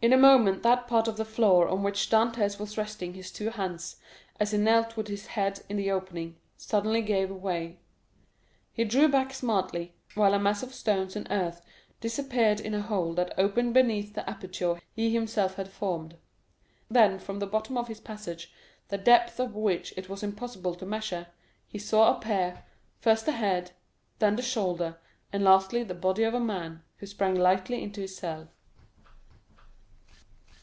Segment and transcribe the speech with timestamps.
[0.00, 3.50] In a moment that part of the floor on which Dantès was resting his two
[3.50, 3.96] hands,
[4.38, 7.80] as he knelt with his head in the opening, suddenly gave way;
[8.72, 11.62] he drew back smartly, while a mass of stones and earth
[12.00, 16.16] disappeared in a hole that opened beneath the aperture he himself had formed.
[16.88, 18.52] Then from the bottom of this passage,
[18.90, 21.26] the depth of which it was impossible to measure,
[21.66, 22.62] he saw appear,
[23.00, 23.72] first the head,
[24.20, 24.94] then the shoulders,
[25.32, 28.48] and lastly the body of a man, who sprang lightly into his cell.